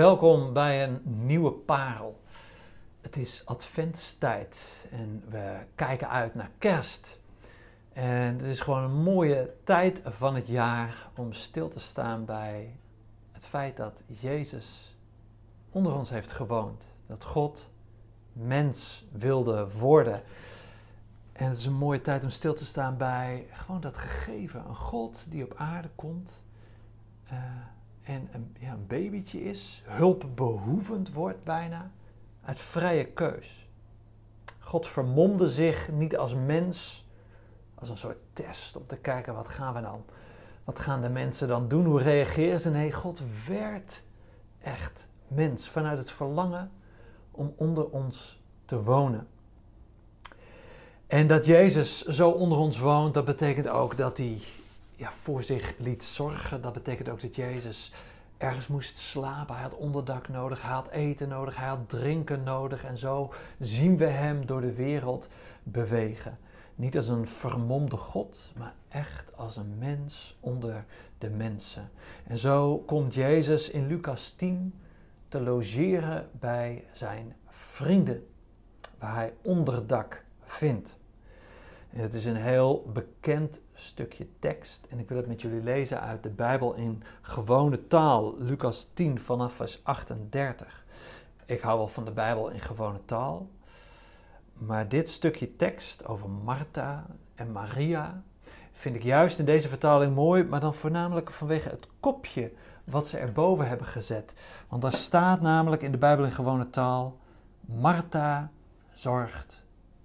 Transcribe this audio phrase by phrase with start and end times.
[0.00, 2.20] Welkom bij een nieuwe parel.
[3.00, 7.18] Het is adventstijd en we kijken uit naar kerst.
[7.92, 12.76] En het is gewoon een mooie tijd van het jaar om stil te staan bij
[13.32, 14.96] het feit dat Jezus
[15.70, 16.84] onder ons heeft gewoond.
[17.06, 17.68] Dat God
[18.32, 20.22] mens wilde worden.
[21.32, 24.64] En het is een mooie tijd om stil te staan bij gewoon dat gegeven.
[24.68, 26.42] Een God die op aarde komt.
[28.30, 31.90] En een, ja, een babytje is, hulpbehoevend wordt bijna,
[32.44, 33.68] uit vrije keus.
[34.58, 37.08] God vermomde zich niet als mens,
[37.74, 40.04] als een soort test om te kijken wat gaan we dan,
[40.64, 42.70] wat gaan de mensen dan doen, hoe reageren ze?
[42.70, 44.02] Nee, God werd
[44.62, 46.70] echt mens vanuit het verlangen
[47.30, 49.26] om onder ons te wonen.
[51.06, 54.40] En dat Jezus zo onder ons woont, dat betekent ook dat hij
[54.96, 56.62] ja, voor zich liet zorgen.
[56.62, 57.92] Dat betekent ook dat Jezus
[58.40, 59.54] ergens moest slapen.
[59.54, 62.84] Hij had onderdak nodig, hij had eten nodig, hij had drinken nodig.
[62.84, 65.28] En zo zien we hem door de wereld
[65.62, 66.38] bewegen.
[66.74, 70.84] Niet als een vermomde God, maar echt als een mens onder
[71.18, 71.90] de mensen.
[72.26, 74.74] En zo komt Jezus in Lucas 10
[75.28, 78.26] te logeren bij zijn vrienden,
[78.98, 80.98] waar hij onderdak vindt.
[81.90, 84.86] Het is een heel bekend stukje tekst.
[84.88, 89.20] En ik wil het met jullie lezen uit de Bijbel in gewone taal, Lucas 10
[89.20, 90.84] vanaf vers 38.
[91.44, 93.48] Ik hou wel van de Bijbel in gewone taal.
[94.52, 98.22] Maar dit stukje tekst over Martha en Maria
[98.72, 102.52] vind ik juist in deze vertaling mooi, maar dan voornamelijk vanwege het kopje
[102.84, 104.32] wat ze erboven hebben gezet.
[104.68, 107.18] Want daar staat namelijk in de Bijbel in gewone taal:
[107.60, 108.50] Martha
[108.94, 109.64] zorgt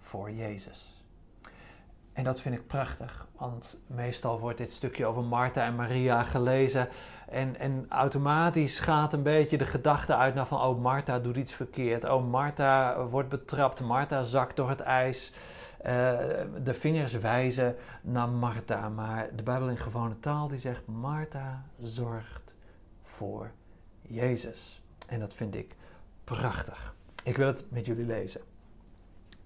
[0.00, 0.95] voor Jezus.
[2.16, 6.88] En dat vind ik prachtig, want meestal wordt dit stukje over Martha en Maria gelezen
[7.28, 11.52] en, en automatisch gaat een beetje de gedachte uit naar van, oh Martha doet iets
[11.52, 15.32] verkeerd, oh Martha wordt betrapt, Martha zakt door het ijs.
[15.78, 15.92] Uh,
[16.64, 22.54] de vingers wijzen naar Martha, maar de Bijbel in gewone taal die zegt, Martha zorgt
[23.02, 23.50] voor
[24.02, 24.82] Jezus.
[25.06, 25.74] En dat vind ik
[26.24, 26.94] prachtig.
[27.24, 28.40] Ik wil het met jullie lezen.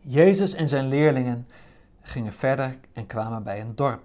[0.00, 1.47] Jezus en zijn leerlingen
[2.00, 4.03] gingen verder en kwamen bij een dorp.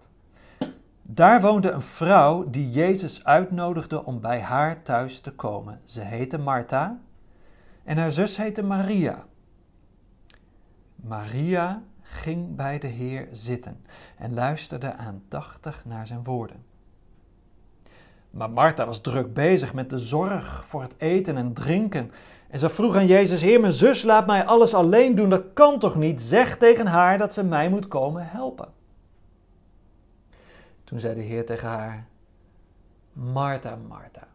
[1.01, 5.81] Daar woonde een vrouw die Jezus uitnodigde om bij haar thuis te komen.
[5.83, 6.99] Ze heette Martha
[7.83, 9.25] en haar zus heette Maria.
[10.95, 13.85] Maria ging bij de Heer zitten
[14.17, 16.63] en luisterde aandachtig naar zijn woorden.
[18.35, 22.11] Maar Martha was druk bezig met de zorg voor het eten en drinken
[22.47, 25.29] en ze vroeg aan Jezus: Heer, mijn zus laat mij alles alleen doen.
[25.29, 26.21] Dat kan toch niet?
[26.21, 28.67] Zeg tegen haar dat ze mij moet komen helpen.
[30.83, 32.07] Toen zei de Heer tegen haar:
[33.13, 34.27] Martha, Martha.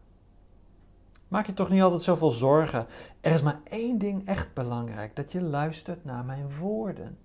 [1.27, 2.87] Maak je toch niet altijd zoveel zorgen.
[3.21, 7.17] Er is maar één ding echt belangrijk: dat je luistert naar mijn woorden.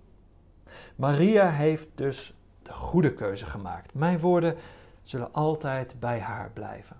[0.95, 3.93] Maria heeft dus de goede keuze gemaakt.
[3.93, 4.55] Mijn woorden
[5.09, 6.97] zullen altijd bij haar blijven.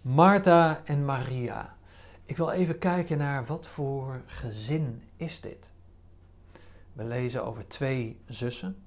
[0.00, 1.76] Martha en Maria.
[2.24, 5.70] Ik wil even kijken naar wat voor gezin is dit.
[6.92, 8.84] We lezen over twee zussen.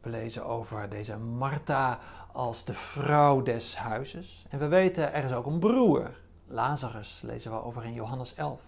[0.00, 2.00] We lezen over deze Martha
[2.32, 4.46] als de vrouw des huizes.
[4.48, 6.10] En we weten er is ook een broer.
[6.46, 8.60] Lazarus lezen we over in Johannes 11.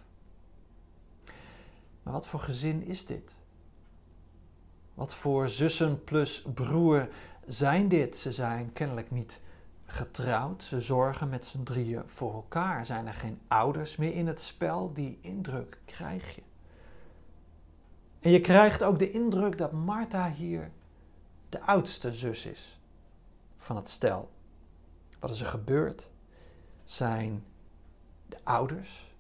[2.03, 3.37] Maar wat voor gezin is dit?
[4.95, 7.09] Wat voor zussen plus broer
[7.47, 8.17] zijn dit?
[8.17, 9.41] Ze zijn kennelijk niet
[9.87, 10.63] getrouwd.
[10.63, 12.87] Ze zorgen met z'n drieën voor elkaar.
[12.87, 14.93] Zijn er geen ouders meer in het spel?
[14.93, 16.43] Die indruk krijg je.
[18.21, 20.71] En je krijgt ook de indruk dat Martha hier
[21.49, 22.81] de oudste zus is
[23.59, 24.31] van het stel.
[25.19, 26.11] Wat is er gebeurd?
[26.85, 27.45] Zijn
[28.27, 29.15] de ouders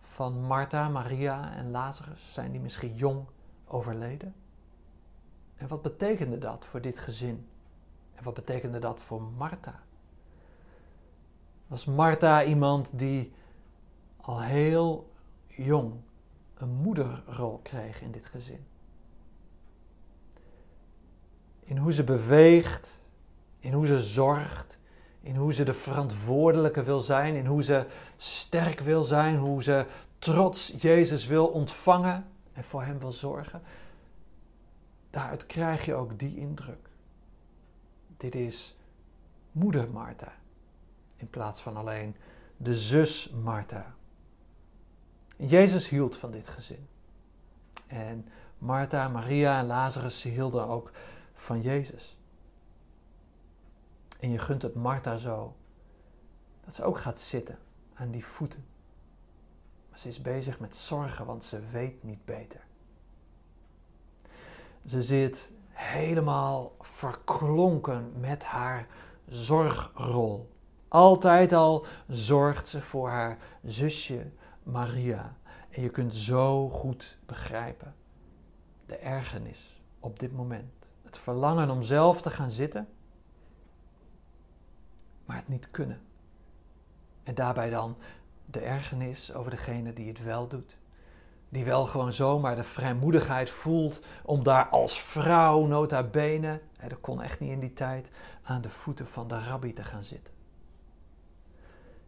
[0.00, 3.26] van Martha, Maria en Lazarus, zijn die misschien jong
[3.66, 4.34] overleden?
[5.56, 7.46] En wat betekende dat voor dit gezin?
[8.14, 9.82] En wat betekende dat voor Martha?
[11.66, 13.32] Was Martha iemand die
[14.16, 15.12] al heel
[15.46, 15.92] jong
[16.54, 18.66] een moederrol kreeg in dit gezin?
[21.60, 23.00] In hoe ze beweegt,
[23.58, 24.78] in hoe ze zorgt,
[25.20, 27.86] in hoe ze de verantwoordelijke wil zijn, in hoe ze
[28.16, 29.86] sterk wil zijn, hoe ze
[30.18, 33.62] trots Jezus wil ontvangen en voor hem wil zorgen.
[35.14, 36.88] Daaruit krijg je ook die indruk.
[38.16, 38.76] Dit is
[39.52, 40.32] moeder Martha.
[41.16, 42.16] In plaats van alleen
[42.56, 43.94] de zus Martha.
[45.36, 46.88] Jezus hield van dit gezin.
[47.86, 48.28] En
[48.58, 50.90] Martha, Maria en Lazarus hielden ook
[51.34, 52.16] van Jezus.
[54.20, 55.56] En je gunt het Martha zo
[56.60, 57.58] dat Dat ze ook gaat zitten
[57.94, 58.64] aan die voeten.
[59.90, 62.66] Maar ze is bezig met zorgen, want ze weet niet beter.
[64.86, 68.86] Ze zit helemaal verklonken met haar
[69.26, 70.52] zorgrol.
[70.88, 74.30] Altijd al zorgt ze voor haar zusje
[74.62, 75.36] Maria.
[75.70, 77.94] En je kunt zo goed begrijpen
[78.86, 80.72] de ergernis op dit moment.
[81.02, 82.88] Het verlangen om zelf te gaan zitten,
[85.24, 86.00] maar het niet kunnen.
[87.22, 87.96] En daarbij dan
[88.44, 90.76] de ergernis over degene die het wel doet.
[91.54, 97.00] Die wel gewoon zomaar de vrijmoedigheid voelt om daar als vrouw, nota bene, hè, dat
[97.00, 98.08] kon echt niet in die tijd,
[98.42, 100.32] aan de voeten van de rabbi te gaan zitten.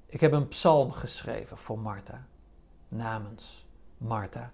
[0.06, 2.26] Ik heb een psalm geschreven voor Martha,
[2.88, 3.66] namens
[3.98, 4.50] Martha.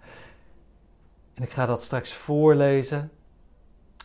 [1.35, 3.13] En ik ga dat straks voorlezen.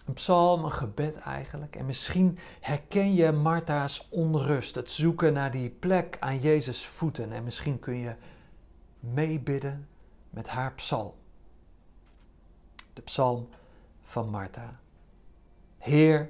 [0.05, 1.75] Een psalm, een gebed eigenlijk.
[1.75, 7.31] En misschien herken je Martha's onrust, het zoeken naar die plek aan Jezus' voeten.
[7.31, 8.15] En misschien kun je
[8.99, 9.87] meebidden
[10.37, 11.13] met haar psalm.
[12.93, 13.49] De psalm
[14.03, 14.79] van Martha.
[15.77, 16.29] Heer,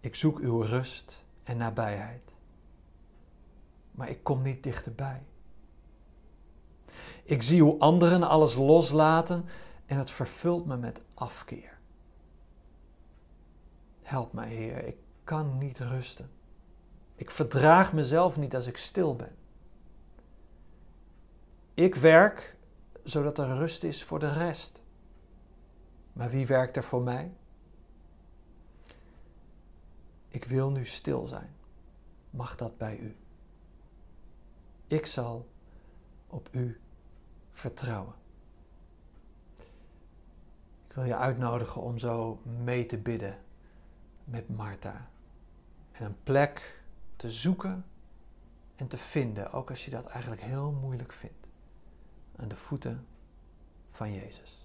[0.00, 2.34] ik zoek uw rust en nabijheid,
[3.90, 5.22] maar ik kom niet dichterbij.
[7.24, 9.44] Ik zie hoe anderen alles loslaten
[9.86, 11.78] en het vervult me met afkeer.
[14.02, 16.30] Help mij, Heer, ik kan niet rusten.
[17.14, 19.36] Ik verdraag mezelf niet als ik stil ben.
[21.74, 22.56] Ik werk
[23.02, 24.82] zodat er rust is voor de rest.
[26.12, 27.32] Maar wie werkt er voor mij?
[30.28, 31.54] Ik wil nu stil zijn.
[32.30, 33.16] Mag dat bij u?
[34.86, 35.48] Ik zal
[36.26, 36.80] op u
[37.52, 38.14] vertrouwen.
[40.86, 43.38] Ik wil je uitnodigen om zo mee te bidden
[44.24, 45.08] met Martha.
[45.92, 46.82] En een plek
[47.16, 47.84] te zoeken
[48.76, 51.43] en te vinden, ook als je dat eigenlijk heel moeilijk vindt,
[52.36, 53.06] aan de voeten
[53.90, 54.63] van Jezus.